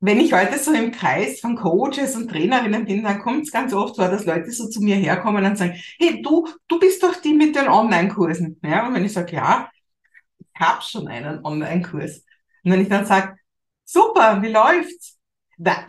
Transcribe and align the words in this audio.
wenn 0.00 0.20
ich 0.20 0.32
heute 0.32 0.58
so 0.58 0.72
im 0.72 0.92
Kreis 0.92 1.40
von 1.40 1.56
Coaches 1.56 2.14
und 2.14 2.30
Trainerinnen 2.30 2.84
bin, 2.84 3.02
dann 3.02 3.20
kommt 3.20 3.42
es 3.42 3.50
ganz 3.50 3.72
oft 3.72 3.96
vor, 3.96 4.08
dass 4.08 4.26
Leute 4.26 4.50
so 4.52 4.68
zu 4.68 4.80
mir 4.80 4.96
herkommen 4.96 5.44
und 5.44 5.58
sagen, 5.58 5.74
hey, 5.98 6.22
du, 6.22 6.48
du 6.68 6.78
bist 6.78 7.02
doch 7.02 7.16
die 7.20 7.34
mit 7.34 7.56
den 7.56 7.68
Online-Kursen. 7.68 8.60
Ja, 8.62 8.86
und 8.86 8.94
wenn 8.94 9.04
ich 9.04 9.12
sage, 9.12 9.34
ja, 9.34 9.70
ich 10.38 10.60
habe 10.60 10.82
schon 10.82 11.08
einen 11.08 11.44
Online-Kurs. 11.44 12.24
Und 12.64 12.72
wenn 12.72 12.80
ich 12.80 12.88
dann 12.88 13.06
sage, 13.06 13.36
super, 13.84 14.40
wie 14.42 14.52
läuft's? 14.52 15.18
Da, 15.56 15.86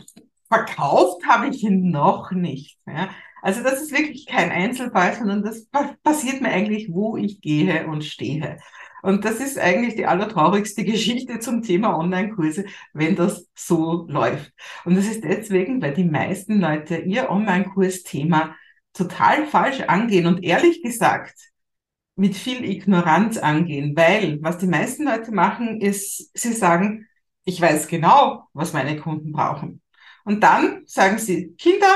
verkauft 0.47 1.25
habe 1.27 1.47
ich 1.47 1.63
ihn 1.63 1.91
noch 1.91 2.31
nicht. 2.31 2.79
Ja. 2.87 3.09
Also 3.41 3.63
das 3.63 3.81
ist 3.81 3.91
wirklich 3.91 4.25
kein 4.25 4.51
Einzelfall, 4.51 5.15
sondern 5.15 5.43
das 5.43 5.67
passiert 6.03 6.41
mir 6.41 6.49
eigentlich, 6.49 6.89
wo 6.91 7.15
ich 7.15 7.39
gehe 7.41 7.87
und 7.87 8.03
stehe. 8.03 8.59
Und 9.01 9.25
das 9.25 9.39
ist 9.39 9.57
eigentlich 9.57 9.95
die 9.95 10.05
allertraurigste 10.05 10.83
Geschichte 10.85 11.39
zum 11.39 11.61
Thema 11.61 11.97
Online-Kurse, 11.97 12.65
wenn 12.93 13.15
das 13.15 13.47
so 13.55 14.05
läuft. 14.07 14.51
Und 14.85 14.95
das 14.95 15.05
ist 15.05 15.23
deswegen, 15.23 15.81
weil 15.81 15.93
die 15.93 16.05
meisten 16.05 16.59
Leute 16.59 16.97
ihr 16.97 17.29
Online-Kurs-Thema 17.29 18.55
total 18.93 19.45
falsch 19.45 19.81
angehen 19.81 20.25
und 20.25 20.43
ehrlich 20.43 20.81
gesagt 20.81 21.35
mit 22.15 22.35
viel 22.35 22.65
Ignoranz 22.65 23.37
angehen, 23.37 23.95
weil 23.95 24.39
was 24.41 24.57
die 24.57 24.67
meisten 24.67 25.05
Leute 25.05 25.31
machen, 25.31 25.79
ist, 25.79 26.37
sie 26.37 26.51
sagen, 26.51 27.07
ich 27.45 27.61
weiß 27.61 27.87
genau, 27.87 28.49
was 28.53 28.73
meine 28.73 28.97
Kunden 28.97 29.31
brauchen. 29.31 29.81
Und 30.25 30.43
dann 30.43 30.83
sagen 30.85 31.17
sie, 31.17 31.55
Kinder, 31.57 31.95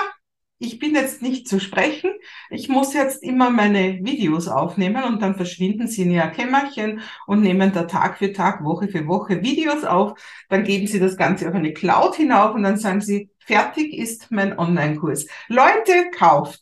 ich 0.59 0.79
bin 0.79 0.95
jetzt 0.95 1.21
nicht 1.21 1.47
zu 1.47 1.59
sprechen, 1.59 2.11
ich 2.49 2.69
muss 2.69 2.93
jetzt 2.93 3.21
immer 3.21 3.49
meine 3.49 3.99
Videos 4.03 4.47
aufnehmen 4.47 5.03
und 5.03 5.21
dann 5.21 5.35
verschwinden 5.35 5.87
sie 5.87 6.03
in 6.03 6.11
ihr 6.11 6.27
Kämmerchen 6.27 7.01
und 7.27 7.41
nehmen 7.41 7.73
da 7.73 7.83
Tag 7.83 8.17
für 8.17 8.31
Tag, 8.31 8.63
Woche 8.63 8.87
für 8.87 9.07
Woche 9.07 9.41
Videos 9.41 9.83
auf. 9.83 10.17
Dann 10.49 10.63
geben 10.63 10.87
sie 10.87 10.99
das 10.99 11.17
Ganze 11.17 11.49
auf 11.49 11.55
eine 11.55 11.73
Cloud 11.73 12.15
hinauf 12.15 12.55
und 12.55 12.63
dann 12.63 12.77
sagen 12.77 13.01
sie, 13.01 13.29
fertig 13.39 13.93
ist 13.93 14.31
mein 14.31 14.57
Online-Kurs. 14.57 15.27
Leute, 15.49 16.11
kauft. 16.15 16.61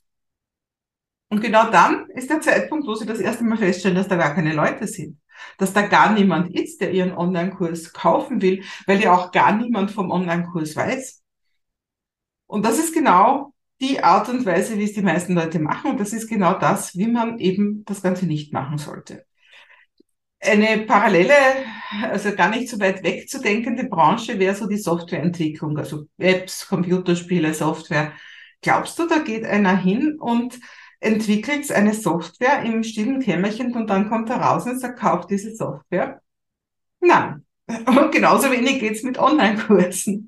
Und 1.30 1.42
genau 1.42 1.70
dann 1.70 2.10
ist 2.10 2.30
der 2.30 2.42
Zeitpunkt, 2.42 2.88
wo 2.88 2.96
sie 2.96 3.06
das 3.06 3.20
erste 3.20 3.44
Mal 3.44 3.58
feststellen, 3.58 3.96
dass 3.96 4.08
da 4.08 4.16
gar 4.16 4.34
keine 4.34 4.54
Leute 4.54 4.88
sind. 4.88 5.20
Dass 5.58 5.74
da 5.74 5.84
gar 5.84 6.14
niemand 6.14 6.54
ist, 6.56 6.82
der 6.82 6.92
ihren 6.92 7.14
Online-Kurs 7.14 7.94
kaufen 7.94 8.42
will, 8.42 8.64
weil 8.86 9.02
ja 9.02 9.14
auch 9.14 9.32
gar 9.32 9.56
niemand 9.56 9.92
vom 9.92 10.12
Online-Kurs 10.12 10.76
weiß. 10.76 11.22
Und 12.48 12.66
das 12.66 12.80
ist 12.80 12.94
genau 12.94 13.51
die 13.82 14.04
Art 14.04 14.30
und 14.30 14.46
Weise, 14.46 14.78
wie 14.78 14.84
es 14.84 14.94
die 14.94 15.02
meisten 15.02 15.34
Leute 15.34 15.60
machen. 15.60 15.92
Und 15.92 16.00
das 16.00 16.14
ist 16.14 16.30
genau 16.30 16.58
das, 16.58 16.96
wie 16.96 17.08
man 17.08 17.40
eben 17.40 17.84
das 17.86 18.02
Ganze 18.02 18.26
nicht 18.28 18.54
machen 18.54 18.78
sollte. 18.78 19.26
Eine 20.40 20.86
parallele, 20.86 21.34
also 22.04 22.34
gar 22.36 22.50
nicht 22.50 22.70
so 22.70 22.80
weit 22.80 23.04
weg 23.04 23.30
zu 23.30 23.42
denkende 23.42 23.84
Branche 23.86 24.40
wäre 24.40 24.56
so 24.56 24.68
die 24.68 24.78
Softwareentwicklung, 24.78 25.78
also 25.78 26.06
Apps, 26.18 26.68
Computerspiele, 26.68 27.54
Software. 27.54 28.14
Glaubst 28.62 28.98
du, 28.98 29.08
da 29.08 29.20
geht 29.20 29.46
einer 29.46 29.76
hin 29.76 30.18
und 30.20 30.60
entwickelt 31.00 31.72
eine 31.72 31.94
Software 31.94 32.64
im 32.64 32.84
stillen 32.84 33.20
Kämmerchen 33.20 33.76
und 33.76 33.90
dann 33.90 34.10
kommt 34.10 34.30
er 34.30 34.38
raus 34.38 34.66
und 34.66 34.80
sagt, 34.80 35.00
kauft 35.00 35.32
diese 35.32 35.56
Software? 35.56 36.22
Nein. 37.00 37.46
Und 37.86 38.12
genauso 38.12 38.52
wenig 38.52 38.80
geht's 38.80 39.02
mit 39.04 39.18
Online-Kursen. 39.18 40.28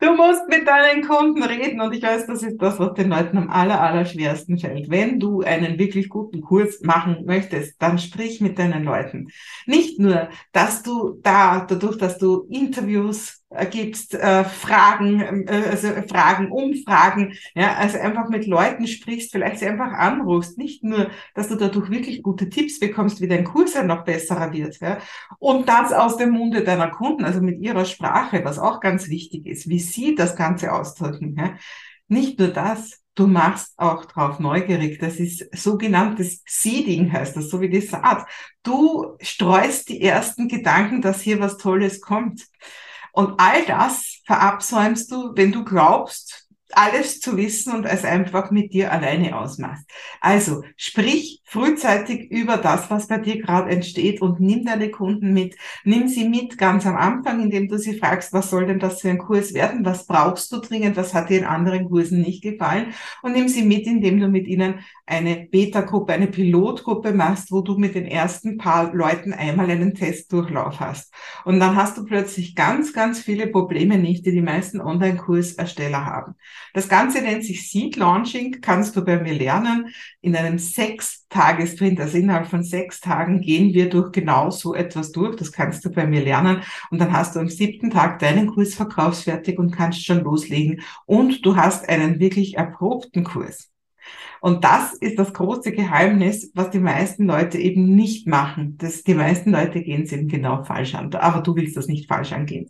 Du 0.00 0.14
musst 0.14 0.48
mit 0.48 0.66
deinen 0.68 1.04
Kunden 1.04 1.42
reden 1.42 1.80
und 1.80 1.92
ich 1.92 2.02
weiß, 2.02 2.26
das 2.26 2.44
ist 2.44 2.58
das, 2.58 2.78
was 2.78 2.94
den 2.94 3.10
Leuten 3.10 3.36
am 3.36 3.50
aller, 3.50 3.80
aller 3.80 4.04
schwersten 4.04 4.56
fällt. 4.56 4.90
Wenn 4.90 5.18
du 5.18 5.42
einen 5.42 5.76
wirklich 5.76 6.08
guten 6.08 6.40
Kurs 6.40 6.80
machen 6.82 7.24
möchtest, 7.26 7.82
dann 7.82 7.98
sprich 7.98 8.40
mit 8.40 8.60
deinen 8.60 8.84
Leuten. 8.84 9.28
Nicht 9.66 9.98
nur, 9.98 10.28
dass 10.52 10.84
du 10.84 11.18
da, 11.22 11.66
dadurch, 11.68 11.98
dass 11.98 12.16
du 12.18 12.46
Interviews 12.48 13.37
gibst, 13.70 14.14
äh, 14.14 14.44
Fragen, 14.44 15.46
äh, 15.48 15.62
also 15.70 15.88
Fragen, 16.06 16.50
Umfragen, 16.50 17.34
ja, 17.54 17.76
also 17.76 17.98
einfach 17.98 18.28
mit 18.28 18.46
Leuten 18.46 18.86
sprichst, 18.86 19.32
vielleicht 19.32 19.58
sie 19.58 19.66
einfach 19.66 19.92
anrufst, 19.92 20.58
nicht 20.58 20.84
nur, 20.84 21.10
dass 21.34 21.48
du 21.48 21.56
dadurch 21.56 21.90
wirklich 21.90 22.22
gute 22.22 22.50
Tipps 22.50 22.78
bekommst, 22.78 23.20
wie 23.20 23.28
dein 23.28 23.44
Kurs 23.44 23.74
ja 23.74 23.82
noch 23.84 24.04
besserer 24.04 24.52
wird, 24.52 24.80
ja, 24.80 24.98
und 25.38 25.68
das 25.68 25.92
aus 25.92 26.18
dem 26.18 26.30
Munde 26.30 26.62
deiner 26.62 26.90
Kunden, 26.90 27.24
also 27.24 27.40
mit 27.40 27.60
ihrer 27.60 27.84
Sprache, 27.86 28.44
was 28.44 28.58
auch 28.58 28.80
ganz 28.80 29.08
wichtig 29.08 29.46
ist, 29.46 29.68
wie 29.68 29.80
sie 29.80 30.14
das 30.14 30.36
Ganze 30.36 30.72
ausdrücken, 30.72 31.34
ja. 31.38 31.54
Nicht 32.10 32.38
nur 32.38 32.48
das, 32.48 33.02
du 33.14 33.26
machst 33.26 33.74
auch 33.76 34.06
drauf 34.06 34.38
neugierig. 34.38 34.98
Das 34.98 35.16
ist 35.16 35.46
sogenanntes 35.54 36.42
Seeding 36.46 37.12
heißt 37.12 37.36
das, 37.36 37.50
so 37.50 37.60
wie 37.60 37.68
die 37.68 37.82
Saat. 37.82 38.26
Du 38.62 39.16
streust 39.20 39.90
die 39.90 40.00
ersten 40.00 40.48
Gedanken, 40.48 41.02
dass 41.02 41.20
hier 41.20 41.38
was 41.38 41.58
Tolles 41.58 42.00
kommt. 42.00 42.46
Und 43.18 43.40
all 43.40 43.66
das 43.66 44.20
verabsäumst 44.26 45.10
du, 45.10 45.32
wenn 45.34 45.50
du 45.50 45.64
glaubst, 45.64 46.47
alles 46.74 47.20
zu 47.20 47.36
wissen 47.36 47.74
und 47.74 47.84
es 47.84 48.04
einfach 48.04 48.50
mit 48.50 48.72
dir 48.72 48.92
alleine 48.92 49.38
ausmachst. 49.38 49.88
Also 50.20 50.62
sprich 50.76 51.42
frühzeitig 51.44 52.30
über 52.30 52.58
das, 52.58 52.90
was 52.90 53.08
bei 53.08 53.18
dir 53.18 53.40
gerade 53.40 53.70
entsteht 53.70 54.20
und 54.20 54.38
nimm 54.40 54.64
deine 54.64 54.90
Kunden 54.90 55.32
mit. 55.32 55.56
Nimm 55.84 56.08
sie 56.08 56.28
mit 56.28 56.58
ganz 56.58 56.86
am 56.86 56.96
Anfang, 56.96 57.40
indem 57.40 57.68
du 57.68 57.78
sie 57.78 57.98
fragst, 57.98 58.32
was 58.32 58.50
soll 58.50 58.66
denn 58.66 58.78
das 58.78 59.00
für 59.00 59.08
ein 59.08 59.18
Kurs 59.18 59.54
werden? 59.54 59.84
Was 59.84 60.06
brauchst 60.06 60.52
du 60.52 60.58
dringend? 60.58 60.96
Was 60.96 61.14
hat 61.14 61.30
dir 61.30 61.38
in 61.38 61.44
anderen 61.44 61.88
Kursen 61.88 62.20
nicht 62.20 62.42
gefallen? 62.42 62.92
Und 63.22 63.32
nimm 63.32 63.48
sie 63.48 63.62
mit, 63.62 63.86
indem 63.86 64.20
du 64.20 64.28
mit 64.28 64.46
ihnen 64.46 64.80
eine 65.06 65.48
Beta-Gruppe, 65.50 66.12
eine 66.12 66.26
Pilotgruppe 66.26 67.14
machst, 67.14 67.50
wo 67.50 67.62
du 67.62 67.78
mit 67.78 67.94
den 67.94 68.04
ersten 68.04 68.58
paar 68.58 68.94
Leuten 68.94 69.32
einmal 69.32 69.70
einen 69.70 69.94
Testdurchlauf 69.94 70.80
hast. 70.80 71.12
Und 71.44 71.60
dann 71.60 71.76
hast 71.76 71.96
du 71.96 72.04
plötzlich 72.04 72.54
ganz, 72.54 72.92
ganz 72.92 73.20
viele 73.20 73.46
Probleme 73.46 73.96
nicht, 73.96 74.26
die 74.26 74.32
die 74.32 74.42
meisten 74.42 74.82
Online-Kursersteller 74.82 76.04
haben. 76.04 76.34
Das 76.74 76.88
Ganze 76.88 77.22
nennt 77.22 77.44
sich 77.44 77.70
Seed 77.70 77.96
Launching, 77.96 78.60
kannst 78.60 78.96
du 78.96 79.04
bei 79.04 79.20
mir 79.20 79.34
lernen, 79.34 79.88
in 80.20 80.36
einem 80.36 80.58
sechs 80.58 81.26
Tagesprint. 81.28 82.00
Also 82.00 82.18
innerhalb 82.18 82.46
von 82.46 82.62
sechs 82.62 83.00
Tagen 83.00 83.40
gehen 83.40 83.72
wir 83.74 83.88
durch 83.88 84.12
genau 84.12 84.50
so 84.50 84.74
etwas 84.74 85.12
durch. 85.12 85.36
Das 85.36 85.52
kannst 85.52 85.84
du 85.84 85.90
bei 85.90 86.06
mir 86.06 86.22
lernen. 86.22 86.62
Und 86.90 87.00
dann 87.00 87.12
hast 87.12 87.36
du 87.36 87.40
am 87.40 87.48
siebten 87.48 87.90
Tag 87.90 88.18
deinen 88.18 88.48
Kurs 88.48 88.74
verkaufsfertig 88.74 89.58
und 89.58 89.70
kannst 89.70 90.04
schon 90.04 90.22
loslegen. 90.22 90.82
Und 91.06 91.44
du 91.44 91.56
hast 91.56 91.88
einen 91.88 92.20
wirklich 92.20 92.56
erprobten 92.56 93.24
Kurs. 93.24 93.70
Und 94.40 94.64
das 94.64 94.94
ist 94.94 95.18
das 95.18 95.32
große 95.32 95.72
Geheimnis, 95.72 96.52
was 96.54 96.70
die 96.70 96.78
meisten 96.78 97.26
Leute 97.26 97.58
eben 97.58 97.94
nicht 97.94 98.26
machen. 98.26 98.76
Das, 98.78 99.02
die 99.02 99.14
meisten 99.14 99.50
Leute 99.50 99.82
gehen 99.82 100.02
es 100.02 100.12
eben 100.12 100.28
genau 100.28 100.62
falsch 100.62 100.94
an. 100.94 101.12
Aber 101.14 101.42
du 101.42 101.56
willst 101.56 101.76
das 101.76 101.88
nicht 101.88 102.08
falsch 102.08 102.32
angehen. 102.32 102.68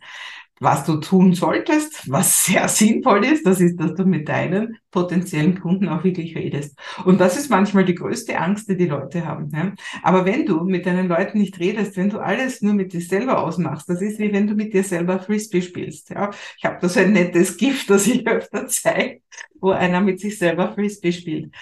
Was 0.59 0.83
du 0.85 0.97
tun 0.97 1.33
solltest, 1.33 2.09
was 2.09 2.45
sehr 2.45 2.67
sinnvoll 2.67 3.23
ist, 3.23 3.45
das 3.45 3.61
ist, 3.61 3.77
dass 3.77 3.95
du 3.95 4.03
mit 4.03 4.27
deinen 4.27 4.77
potenziellen 4.91 5.59
Kunden 5.59 5.87
auch 5.87 6.03
wirklich 6.03 6.35
redest. 6.35 6.77
Und 7.05 7.21
das 7.21 7.37
ist 7.37 7.49
manchmal 7.49 7.85
die 7.85 7.95
größte 7.95 8.37
Angst, 8.37 8.69
die 8.69 8.75
die 8.75 8.87
Leute 8.87 9.25
haben. 9.25 9.49
Ja? 9.53 9.73
Aber 10.03 10.25
wenn 10.25 10.45
du 10.45 10.63
mit 10.65 10.85
deinen 10.85 11.07
Leuten 11.07 11.39
nicht 11.39 11.59
redest, 11.59 11.95
wenn 11.95 12.09
du 12.09 12.19
alles 12.19 12.61
nur 12.61 12.73
mit 12.73 12.91
dir 12.91 13.01
selber 13.01 13.41
ausmachst, 13.41 13.87
das 13.89 14.01
ist 14.01 14.19
wie 14.19 14.33
wenn 14.33 14.47
du 14.47 14.55
mit 14.55 14.73
dir 14.73 14.83
selber 14.83 15.19
Frisbee 15.19 15.61
spielst. 15.61 16.09
Ja? 16.09 16.31
Ich 16.57 16.65
habe 16.65 16.77
da 16.81 16.89
so 16.89 16.99
ein 16.99 17.13
nettes 17.13 17.57
Gift, 17.57 17.89
das 17.89 18.07
ich 18.07 18.27
öfter 18.27 18.67
zeige, 18.67 19.21
wo 19.61 19.71
einer 19.71 20.01
mit 20.01 20.19
sich 20.19 20.37
selber 20.37 20.73
Frisbee 20.73 21.13
spielt. 21.13 21.53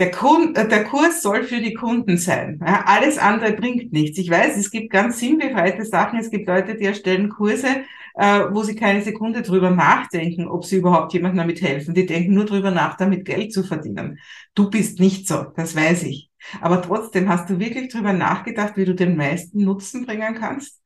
Der, 0.00 0.10
Kund, 0.10 0.58
äh, 0.58 0.66
der 0.66 0.84
Kurs 0.84 1.22
soll 1.22 1.44
für 1.44 1.60
die 1.60 1.74
Kunden 1.74 2.16
sein. 2.18 2.58
Ja, 2.66 2.84
alles 2.86 3.18
andere 3.18 3.52
bringt 3.52 3.92
nichts. 3.92 4.18
Ich 4.18 4.30
weiß, 4.30 4.56
es 4.56 4.70
gibt 4.70 4.90
ganz 4.90 5.20
sinnbefreite 5.20 5.84
Sachen. 5.84 6.18
Es 6.18 6.30
gibt 6.30 6.48
Leute, 6.48 6.74
die 6.74 6.86
erstellen 6.86 7.28
Kurse, 7.28 7.68
äh, 8.14 8.40
wo 8.50 8.62
sie 8.62 8.74
keine 8.74 9.02
Sekunde 9.02 9.42
drüber 9.42 9.70
nachdenken, 9.70 10.48
ob 10.48 10.64
sie 10.64 10.76
überhaupt 10.78 11.12
jemandem 11.12 11.38
damit 11.38 11.62
helfen. 11.62 11.94
Die 11.94 12.06
denken 12.06 12.34
nur 12.34 12.46
drüber 12.46 12.72
nach, 12.72 12.96
damit 12.96 13.26
Geld 13.26 13.52
zu 13.52 13.62
verdienen. 13.62 14.18
Du 14.54 14.70
bist 14.70 14.98
nicht 15.00 15.28
so, 15.28 15.44
das 15.54 15.76
weiß 15.76 16.04
ich. 16.04 16.30
Aber 16.60 16.82
trotzdem 16.82 17.28
hast 17.28 17.50
du 17.50 17.58
wirklich 17.58 17.92
drüber 17.92 18.12
nachgedacht, 18.12 18.76
wie 18.76 18.86
du 18.86 18.94
den 18.94 19.16
meisten 19.16 19.62
Nutzen 19.64 20.06
bringen 20.06 20.34
kannst? 20.34 20.80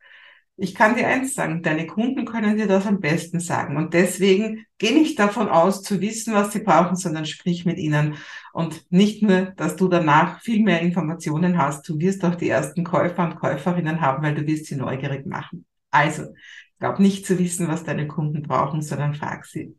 Ich 0.57 0.75
kann 0.75 0.95
dir 0.95 1.09
eins 1.09 1.35
sagen, 1.35 1.63
deine 1.63 1.87
Kunden 1.87 2.25
können 2.25 2.57
dir 2.57 2.69
das 2.69 2.87
am 2.87 3.01
besten 3.01 3.41
sagen. 3.41 3.77
Und 3.77 3.93
deswegen 3.93 4.67
geh 4.79 4.93
nicht 4.93 5.19
davon 5.19 5.49
aus, 5.49 5.83
zu 5.83 6.01
wissen, 6.01 6.33
was 6.33 6.53
sie 6.53 6.61
brauchen, 6.61 6.95
sondern 6.95 7.27
sprich 7.27 7.65
mit 7.65 7.79
ihnen. 7.79 8.17
Und 8.53 8.87
nicht 8.91 9.21
nur, 9.23 9.47
dass 9.57 9.75
du 9.75 9.89
danach 9.89 10.41
viel 10.43 10.63
mehr 10.63 10.81
Informationen 10.81 11.59
hast, 11.59 11.89
du 11.89 11.99
wirst 11.99 12.25
auch 12.25 12.37
die 12.37 12.49
ersten 12.49 12.85
Käufer 12.85 13.25
und 13.25 13.37
Käuferinnen 13.37 14.01
haben, 14.01 14.23
weil 14.23 14.35
du 14.35 14.47
wirst 14.47 14.67
sie 14.67 14.77
neugierig 14.77 15.27
machen. 15.27 15.67
Also, 15.91 16.35
glaub 16.79 17.01
nicht 17.01 17.27
zu 17.27 17.39
wissen, 17.41 17.67
was 17.67 17.83
deine 17.83 18.07
Kunden 18.07 18.43
brauchen, 18.43 18.81
sondern 18.81 19.15
frag 19.15 19.47
sie. 19.47 19.77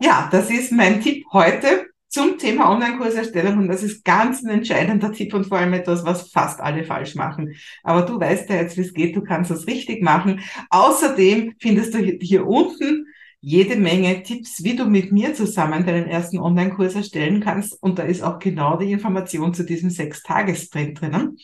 Ja, 0.00 0.28
das 0.32 0.48
ist 0.50 0.72
mein 0.72 1.02
Tipp 1.02 1.26
heute 1.32 1.88
zum 2.08 2.38
Thema 2.38 2.70
Online-Kurserstellung 2.70 3.58
und 3.58 3.68
das 3.68 3.82
ist 3.82 4.04
ganz 4.04 4.42
ein 4.42 4.50
entscheidender 4.50 5.12
Tipp 5.12 5.34
und 5.34 5.46
vor 5.46 5.58
allem 5.58 5.74
etwas, 5.74 6.04
was 6.04 6.30
fast 6.30 6.60
alle 6.60 6.84
falsch 6.84 7.14
machen. 7.14 7.54
Aber 7.82 8.02
du 8.02 8.18
weißt 8.18 8.48
ja 8.48 8.56
jetzt, 8.56 8.76
wie 8.76 8.82
es 8.82 8.94
geht, 8.94 9.14
du 9.14 9.22
kannst 9.22 9.50
das 9.50 9.66
richtig 9.66 10.02
machen. 10.02 10.40
Außerdem 10.70 11.54
findest 11.60 11.94
du 11.94 11.98
hier 11.98 12.46
unten 12.46 13.06
jede 13.40 13.76
Menge 13.76 14.22
Tipps, 14.22 14.64
wie 14.64 14.74
du 14.74 14.86
mit 14.86 15.12
mir 15.12 15.34
zusammen 15.34 15.86
deinen 15.86 16.06
ersten 16.06 16.38
Online-Kurs 16.38 16.94
erstellen 16.94 17.40
kannst 17.40 17.80
und 17.82 17.98
da 17.98 18.02
ist 18.02 18.22
auch 18.22 18.38
genau 18.38 18.78
die 18.78 18.90
Information 18.90 19.54
zu 19.54 19.64
diesem 19.64 19.90
Sechs-Tages-Sprint 19.90 21.00
drinnen. 21.00 21.38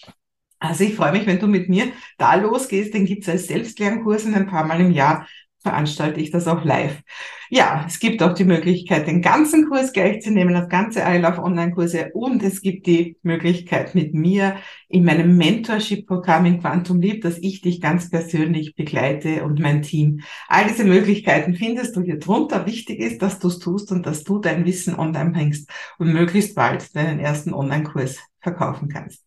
Also 0.59 0.85
ich 0.85 0.95
freue 0.95 1.13
mich, 1.13 1.27
wenn 1.27 1.39
du 1.39 1.47
mit 1.47 1.69
mir 1.69 1.89
da 2.17 2.35
losgehst, 2.37 2.95
den 2.95 3.05
gibt's 3.05 3.29
als 3.29 3.47
Selbstlernkurs 3.47 4.25
ein 4.25 4.47
paar 4.47 4.67
Mal 4.67 4.81
im 4.81 4.93
Jahr 4.93 5.29
veranstalte 5.65 6.21
ich 6.21 6.31
das 6.31 6.47
auch 6.47 6.65
live. 6.65 7.03
Ja, 7.51 7.85
es 7.87 7.99
gibt 7.99 8.23
auch 8.23 8.35
die 8.35 8.45
Möglichkeit, 8.45 9.07
den 9.07 9.23
ganzen 9.23 9.69
Kurs 9.69 9.93
gleich 9.93 10.21
zu 10.21 10.31
nehmen, 10.31 10.55
das 10.55 10.69
ganze 10.69 11.01
Love 11.01 11.43
Online-Kurse 11.43 12.11
und 12.13 12.43
es 12.43 12.61
gibt 12.61 12.87
die 12.87 13.17
Möglichkeit 13.23 13.95
mit 13.95 14.15
mir 14.15 14.57
in 14.89 15.05
meinem 15.05 15.37
Mentorship-Programm 15.37 16.47
in 16.47 16.61
Quantum 16.61 17.01
Leap, 17.01 17.23
dass 17.23 17.39
ich 17.39 17.63
dich 17.63 17.81
ganz 17.81 18.11
persönlich 18.11 18.75
begleite 18.77 19.45
und 19.45 19.59
mein 19.59 19.83
Team. 19.83 20.21
All 20.49 20.67
diese 20.69 20.85
Möglichkeiten 20.85 21.55
findest 21.55 21.97
du 21.97 22.03
hier 22.03 22.19
drunter. 22.19 22.67
Wichtig 22.67 23.01
ist, 23.01 23.23
dass 23.23 23.39
du 23.39 23.49
es 23.49 23.59
tust 23.59 23.91
und 23.91 24.05
dass 24.07 24.25
du 24.25 24.39
dein 24.39 24.67
Wissen 24.67 24.99
online 24.99 25.31
bringst 25.31 25.71
und 25.99 26.13
möglichst 26.13 26.55
bald 26.55 26.95
deinen 26.95 27.21
ersten 27.21 27.55
Online-Kurs 27.55 28.19
verkaufen 28.41 28.89
kannst. 28.89 29.25